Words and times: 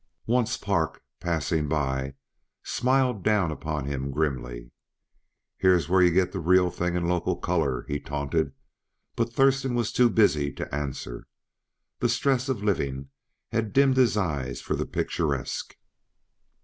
Once 0.25 0.57
Park, 0.57 1.03
passing 1.19 1.67
by, 1.67 2.15
smiled 2.63 3.23
down 3.23 3.51
upon 3.51 3.85
him 3.85 4.09
grimly. 4.09 4.71
"Here's 5.57 5.87
where 5.87 6.01
yuh 6.01 6.09
get 6.09 6.31
the 6.31 6.39
real 6.39 6.71
thing 6.71 6.95
in 6.95 7.07
local 7.07 7.35
color," 7.37 7.85
he 7.87 7.99
taunted, 7.99 8.53
but 9.15 9.31
Thurston 9.31 9.75
was 9.75 9.91
too 9.93 10.09
busy 10.09 10.51
to 10.53 10.73
answer. 10.73 11.27
The 11.99 12.09
stress 12.09 12.49
of 12.49 12.63
living 12.63 13.09
had 13.51 13.73
dimmed 13.73 13.97
his 13.97 14.17
eye 14.17 14.55
for 14.55 14.75
the 14.75 14.87
picturesque. 14.87 15.77